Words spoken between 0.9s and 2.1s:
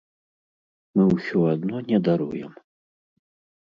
Мы ўсё адно не